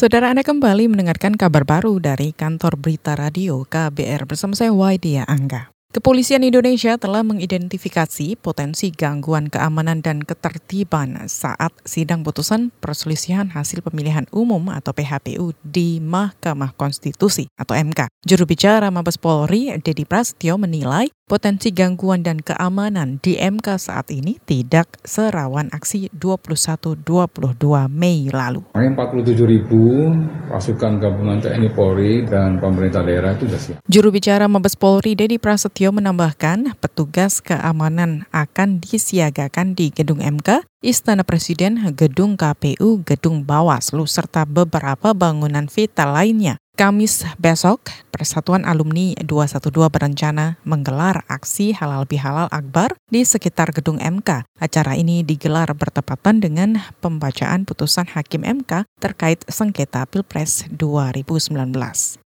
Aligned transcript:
Saudara 0.00 0.32
Anda 0.32 0.40
kembali 0.40 0.88
mendengarkan 0.88 1.36
kabar 1.36 1.68
baru 1.68 2.00
dari 2.00 2.32
kantor 2.32 2.80
berita 2.80 3.12
radio 3.12 3.68
KBR 3.68 4.24
bersama 4.24 4.56
saya 4.56 4.72
Waidia 4.72 5.28
Angga. 5.28 5.68
Kepolisian 5.92 6.40
Indonesia 6.40 6.96
telah 6.96 7.20
mengidentifikasi 7.20 8.40
potensi 8.40 8.88
gangguan 8.96 9.52
keamanan 9.52 10.00
dan 10.00 10.24
ketertiban 10.24 11.20
saat 11.28 11.76
sidang 11.84 12.24
putusan 12.24 12.72
perselisihan 12.80 13.52
hasil 13.52 13.84
pemilihan 13.84 14.24
umum 14.32 14.72
atau 14.72 14.96
PHPU 14.96 15.52
di 15.60 16.00
Mahkamah 16.00 16.72
Konstitusi 16.80 17.52
atau 17.60 17.76
MK. 17.76 18.08
Juru 18.24 18.48
bicara 18.48 18.88
Mabes 18.88 19.20
Polri, 19.20 19.68
Dedi 19.84 20.08
Prasetyo 20.08 20.56
menilai 20.56 21.12
potensi 21.30 21.70
gangguan 21.70 22.26
dan 22.26 22.42
keamanan 22.42 23.22
di 23.22 23.38
MK 23.38 23.78
saat 23.78 24.10
ini 24.10 24.42
tidak 24.42 24.98
serawan 25.06 25.70
aksi 25.70 26.10
21-22 26.18 27.06
Mei 27.86 28.26
lalu. 28.34 28.66
47 28.74 29.38
ribu 29.46 30.10
pasukan 30.50 30.98
gabungan 30.98 31.38
TNI 31.38 31.70
Polri 31.70 32.26
dan 32.26 32.58
pemerintah 32.58 33.06
daerah 33.06 33.38
itu 33.38 33.46
sudah 33.46 33.60
siap. 33.62 33.76
Juru 33.86 34.10
bicara 34.10 34.50
Mabes 34.50 34.74
Polri, 34.74 35.14
Dedi 35.14 35.38
Prasetyo 35.38 35.94
menambahkan 35.94 36.74
petugas 36.82 37.38
keamanan 37.38 38.26
akan 38.34 38.82
disiagakan 38.82 39.78
di 39.78 39.94
Gedung 39.94 40.18
MK, 40.18 40.66
Istana 40.84 41.22
Presiden, 41.22 41.78
Gedung 41.94 42.34
KPU, 42.34 43.06
Gedung 43.06 43.46
Bawaslu, 43.46 44.04
serta 44.10 44.42
beberapa 44.44 45.14
bangunan 45.14 45.70
vital 45.70 46.12
lainnya. 46.18 46.59
Kamis 46.80 47.28
besok, 47.36 47.92
Persatuan 48.08 48.64
Alumni 48.64 49.12
212 49.20 49.92
berencana 49.92 50.56
menggelar 50.64 51.28
aksi 51.28 51.76
halal 51.76 52.08
bihalal 52.08 52.48
akbar 52.48 52.96
di 53.12 53.20
sekitar 53.20 53.76
gedung 53.76 54.00
MK. 54.00 54.48
Acara 54.56 54.96
ini 54.96 55.20
digelar 55.20 55.68
bertepatan 55.76 56.40
dengan 56.40 56.80
pembacaan 57.04 57.68
putusan 57.68 58.08
Hakim 58.08 58.48
MK 58.48 58.88
terkait 58.96 59.44
sengketa 59.44 60.08
Pilpres 60.08 60.72
2019. 60.72 62.29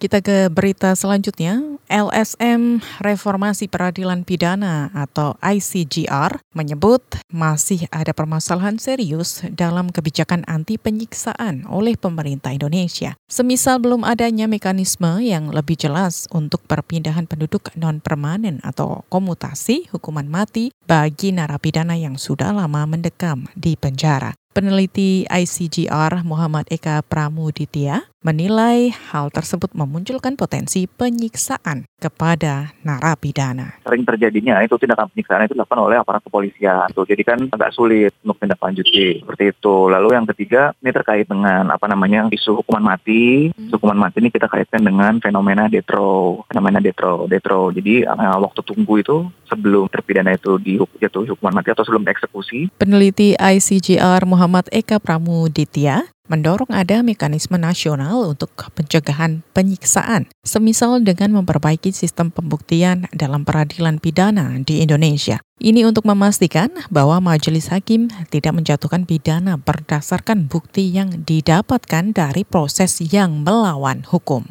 Kita 0.00 0.24
ke 0.24 0.48
berita 0.48 0.96
selanjutnya. 0.96 1.60
LSM 1.92 2.80
Reformasi 3.04 3.68
Peradilan 3.68 4.24
Pidana 4.24 4.88
atau 4.96 5.36
ICGR 5.44 6.40
menyebut 6.56 7.04
masih 7.28 7.84
ada 7.92 8.16
permasalahan 8.16 8.80
serius 8.80 9.44
dalam 9.52 9.92
kebijakan 9.92 10.48
anti 10.48 10.80
penyiksaan 10.80 11.68
oleh 11.68 12.00
pemerintah 12.00 12.48
Indonesia. 12.48 13.12
Semisal 13.28 13.76
belum 13.84 14.08
adanya 14.08 14.48
mekanisme 14.48 15.20
yang 15.20 15.52
lebih 15.52 15.76
jelas 15.76 16.24
untuk 16.32 16.64
perpindahan 16.64 17.28
penduduk 17.28 17.68
non-permanen 17.76 18.64
atau 18.64 19.04
komutasi 19.12 19.92
hukuman 19.92 20.24
mati 20.24 20.72
bagi 20.88 21.36
narapidana 21.36 22.00
yang 22.00 22.16
sudah 22.16 22.56
lama 22.56 22.88
mendekam 22.88 23.44
di 23.52 23.76
penjara. 23.76 24.32
Peneliti 24.50 25.30
ICGR 25.30 26.26
Muhammad 26.26 26.66
Eka 26.74 27.06
Pramuditya 27.06 28.10
menilai 28.20 28.92
hal 28.92 29.32
tersebut 29.32 29.72
memunculkan 29.72 30.36
potensi 30.36 30.84
penyiksaan 30.84 31.88
kepada 31.96 32.76
narapidana. 32.84 33.80
Sering 33.84 34.04
terjadinya 34.04 34.60
itu 34.60 34.76
tindakan 34.76 35.08
penyiksaan 35.12 35.48
itu 35.48 35.56
dilakukan 35.56 35.80
oleh 35.80 35.96
aparat 36.00 36.20
kepolisian. 36.24 36.92
Tuh, 36.92 37.08
jadi 37.08 37.22
kan 37.24 37.48
agak 37.48 37.72
sulit 37.72 38.12
untuk 38.24 38.40
tindak 38.40 38.60
lanjuti 38.60 39.24
seperti 39.24 39.56
itu. 39.56 39.76
Lalu 39.88 40.08
yang 40.16 40.26
ketiga 40.28 40.76
ini 40.84 40.90
terkait 40.92 41.28
dengan 41.28 41.72
apa 41.72 41.88
namanya 41.88 42.28
isu 42.28 42.60
hukuman 42.60 42.84
mati. 42.84 43.52
Hmm. 43.56 43.72
Hukuman 43.72 43.96
mati 43.96 44.20
ini 44.20 44.28
kita 44.28 44.48
kaitkan 44.48 44.84
dengan 44.84 45.16
fenomena 45.20 45.68
detro, 45.68 46.44
fenomena 46.48 46.80
detro, 46.80 47.24
detro. 47.24 47.72
Jadi 47.72 48.04
uh, 48.04 48.38
waktu 48.40 48.60
tunggu 48.64 49.00
itu 49.00 49.28
sebelum 49.48 49.88
terpidana 49.88 50.36
itu 50.36 50.60
dijatuhi 50.60 51.32
hukuman 51.32 51.56
mati 51.56 51.72
atau 51.72 51.84
sebelum 51.84 52.04
eksekusi. 52.04 52.68
Peneliti 52.76 53.32
ICGR 53.36 54.28
Muhammad 54.28 54.68
Eka 54.72 55.00
Pramuditya 55.00 56.04
mendorong 56.30 56.70
ada 56.70 57.02
mekanisme 57.02 57.58
nasional 57.58 58.30
untuk 58.30 58.54
pencegahan 58.78 59.42
penyiksaan, 59.50 60.30
semisal 60.46 61.02
dengan 61.02 61.42
memperbaiki 61.42 61.90
sistem 61.90 62.30
pembuktian 62.30 63.10
dalam 63.10 63.42
peradilan 63.42 63.98
pidana 63.98 64.54
di 64.62 64.80
Indonesia. 64.80 65.42
Ini 65.60 65.84
untuk 65.84 66.06
memastikan 66.08 66.72
bahwa 66.88 67.20
majelis 67.20 67.68
hakim 67.68 68.08
tidak 68.30 68.56
menjatuhkan 68.56 69.04
pidana 69.04 69.58
berdasarkan 69.60 70.46
bukti 70.46 70.88
yang 70.88 71.26
didapatkan 71.26 72.16
dari 72.16 72.46
proses 72.46 73.02
yang 73.02 73.42
melawan 73.44 74.06
hukum. 74.06 74.46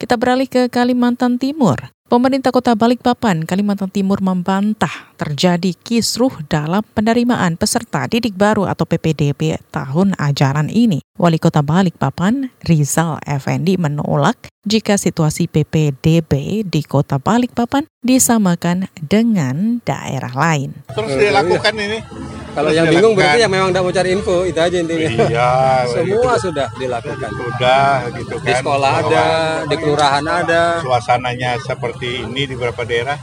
Kita 0.00 0.16
beralih 0.16 0.48
ke 0.48 0.72
Kalimantan 0.72 1.36
Timur. 1.36 1.92
Pemerintah 2.10 2.50
Kota 2.50 2.74
Balikpapan, 2.74 3.46
Kalimantan 3.46 3.86
Timur 3.86 4.18
membantah 4.18 5.14
terjadi 5.14 5.70
kisruh 5.78 6.42
dalam 6.50 6.82
penerimaan 6.82 7.54
peserta 7.54 8.10
didik 8.10 8.34
baru 8.34 8.66
atau 8.66 8.82
PPDB 8.82 9.62
tahun 9.70 10.18
ajaran 10.18 10.74
ini. 10.74 11.06
Wali 11.14 11.38
Kota 11.38 11.62
Balikpapan, 11.62 12.50
Rizal 12.66 13.22
Effendi 13.22 13.78
menolak 13.78 14.50
jika 14.66 14.98
situasi 14.98 15.46
PPDB 15.46 16.66
di 16.66 16.82
Kota 16.82 17.22
Balikpapan 17.22 17.86
disamakan 18.02 18.90
dengan 18.98 19.78
daerah 19.86 20.34
lain. 20.34 20.82
Terus 20.90 21.14
dilakukan 21.14 21.74
ini 21.78 22.02
kalau 22.50 22.70
yang 22.74 22.86
bingung 22.90 23.14
berarti 23.14 23.38
yang 23.46 23.52
memang 23.52 23.70
tidak 23.70 23.82
mau 23.86 23.94
cari 23.94 24.08
info, 24.10 24.36
itu 24.42 24.60
aja 24.60 24.76
intinya. 24.80 25.08
Iya. 25.08 25.50
Semua 25.94 26.32
gitu. 26.34 26.50
sudah 26.50 26.66
dilakukan. 26.74 27.30
Sudah 27.30 27.92
gitu 28.18 28.34
kan. 28.38 28.46
Di 28.46 28.52
sekolah 28.58 28.90
ada, 29.04 29.24
di 29.70 29.76
kelurahan 29.78 30.24
ada. 30.26 30.62
Suasananya 30.82 31.50
seperti 31.62 32.26
ini 32.26 32.50
di 32.50 32.54
beberapa 32.58 32.82
daerah, 32.82 33.16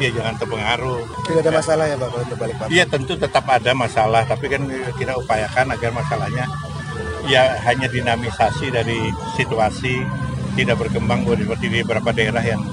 ya 0.00 0.08
jangan 0.10 0.34
terpengaruh. 0.40 1.00
Tidak 1.28 1.40
ada 1.44 1.52
masalah 1.52 1.84
ya 1.86 1.96
Pak 2.00 2.08
kalau 2.08 2.36
balik 2.40 2.56
Iya 2.72 2.84
tentu 2.88 3.12
tetap 3.20 3.44
ada 3.46 3.70
masalah, 3.76 4.22
tapi 4.24 4.46
kan 4.48 4.62
kita 4.96 5.12
upayakan 5.20 5.76
agar 5.76 5.90
masalahnya 5.92 6.48
ya 7.28 7.60
hanya 7.68 7.86
dinamisasi 7.86 8.72
dari 8.72 9.12
situasi 9.36 10.00
tidak 10.56 10.82
berkembang 10.82 11.22
seperti 11.28 11.54
di 11.60 11.68
beberapa 11.84 12.10
daerah 12.10 12.42
yang 12.42 12.64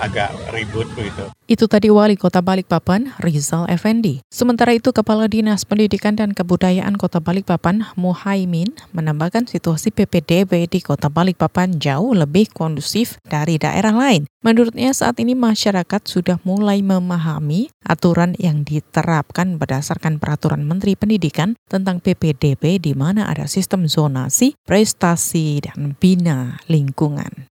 agak 0.00 0.32
ribut 0.50 0.88
begitu. 0.96 1.28
Itu 1.50 1.66
tadi 1.66 1.90
Wali 1.90 2.14
Kota 2.14 2.40
Balikpapan, 2.40 3.10
Rizal 3.18 3.66
Effendi. 3.66 4.22
Sementara 4.30 4.70
itu, 4.70 4.94
Kepala 4.94 5.26
Dinas 5.26 5.66
Pendidikan 5.66 6.14
dan 6.14 6.30
Kebudayaan 6.30 6.94
Kota 6.94 7.18
Balikpapan, 7.18 7.90
Muhaimin, 7.98 8.70
menambahkan 8.94 9.50
situasi 9.50 9.90
PPDB 9.90 10.70
di 10.70 10.78
Kota 10.78 11.10
Balikpapan 11.10 11.82
jauh 11.82 12.14
lebih 12.14 12.54
kondusif 12.54 13.18
dari 13.26 13.58
daerah 13.58 13.90
lain. 13.90 14.30
Menurutnya 14.46 14.94
saat 14.94 15.18
ini 15.18 15.34
masyarakat 15.34 16.06
sudah 16.06 16.38
mulai 16.46 16.80
memahami 16.86 17.68
aturan 17.82 18.38
yang 18.38 18.62
diterapkan 18.62 19.58
berdasarkan 19.58 20.22
peraturan 20.22 20.64
Menteri 20.64 20.94
Pendidikan 20.94 21.58
tentang 21.66 21.98
PPDB 21.98 22.78
di 22.78 22.94
mana 22.94 23.26
ada 23.26 23.50
sistem 23.50 23.90
zonasi, 23.90 24.54
prestasi, 24.64 25.66
dan 25.66 25.98
bina 25.98 26.62
lingkungan. 26.70 27.50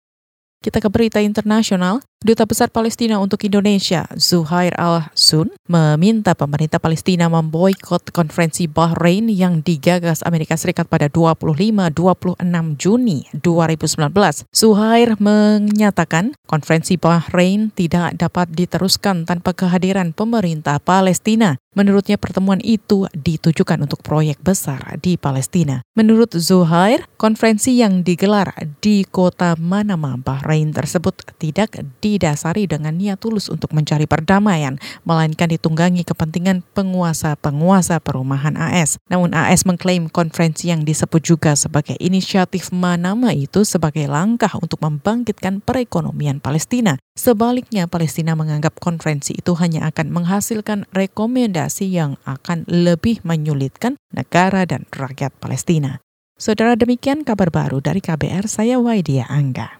Kita 0.60 0.76
ke 0.76 0.92
berita 0.92 1.24
internasional. 1.24 2.04
Duta 2.20 2.44
Besar 2.44 2.68
Palestina 2.68 3.16
untuk 3.16 3.48
Indonesia, 3.48 4.04
Zuhair 4.12 4.76
al-Sun, 4.76 5.56
meminta 5.64 6.36
pemerintah 6.36 6.76
Palestina 6.76 7.32
memboikot 7.32 8.12
konferensi 8.12 8.68
Bahrain 8.68 9.24
yang 9.32 9.64
digagas 9.64 10.20
Amerika 10.28 10.52
Serikat 10.60 10.84
pada 10.84 11.08
25-26 11.08 12.44
Juni 12.76 13.24
2019. 13.40 14.52
Zuhair 14.52 15.16
menyatakan 15.16 16.36
konferensi 16.44 17.00
Bahrain 17.00 17.72
tidak 17.72 18.20
dapat 18.20 18.52
diteruskan 18.52 19.24
tanpa 19.24 19.56
kehadiran 19.56 20.12
pemerintah 20.12 20.76
Palestina. 20.76 21.56
Menurutnya 21.70 22.18
pertemuan 22.18 22.58
itu 22.60 23.06
ditujukan 23.14 23.86
untuk 23.86 24.02
proyek 24.02 24.42
besar 24.42 24.98
di 24.98 25.14
Palestina. 25.14 25.86
Menurut 25.94 26.34
Zuhair, 26.34 27.06
konferensi 27.14 27.78
yang 27.78 28.02
digelar 28.02 28.50
di 28.82 29.06
kota 29.06 29.54
Manama, 29.54 30.18
Bahrain 30.18 30.74
tersebut 30.74 31.14
tidak 31.38 31.78
didasari 32.16 32.66
dengan 32.66 32.96
niat 32.96 33.20
tulus 33.20 33.46
untuk 33.46 33.70
mencari 33.76 34.08
perdamaian, 34.08 34.80
melainkan 35.06 35.46
ditunggangi 35.52 36.02
kepentingan 36.02 36.66
penguasa-penguasa 36.74 38.00
perumahan 38.02 38.56
AS. 38.58 38.96
Namun 39.06 39.36
AS 39.36 39.68
mengklaim 39.68 40.10
konferensi 40.10 40.72
yang 40.72 40.82
disebut 40.82 41.22
juga 41.22 41.54
sebagai 41.54 41.94
inisiatif 42.00 42.74
Manama 42.74 43.30
itu 43.36 43.62
sebagai 43.62 44.08
langkah 44.10 44.50
untuk 44.58 44.82
membangkitkan 44.82 45.62
perekonomian 45.62 46.42
Palestina. 46.42 46.96
Sebaliknya, 47.14 47.84
Palestina 47.84 48.32
menganggap 48.32 48.80
konferensi 48.80 49.36
itu 49.36 49.52
hanya 49.60 49.90
akan 49.92 50.08
menghasilkan 50.08 50.88
rekomendasi 50.94 51.90
yang 51.90 52.16
akan 52.24 52.64
lebih 52.64 53.20
menyulitkan 53.26 54.00
negara 54.14 54.64
dan 54.64 54.88
rakyat 54.88 55.34
Palestina. 55.36 56.00
Saudara 56.40 56.72
demikian 56.72 57.20
kabar 57.20 57.52
baru 57.52 57.84
dari 57.84 58.00
KBR, 58.00 58.48
saya 58.48 58.80
Waidia 58.80 59.28
Angga. 59.28 59.79